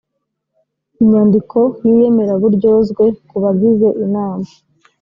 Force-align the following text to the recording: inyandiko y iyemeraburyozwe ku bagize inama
inyandiko 1.01 1.57
y 1.83 1.87
iyemeraburyozwe 1.93 3.03
ku 3.27 3.35
bagize 3.43 3.87
inama 4.05 4.47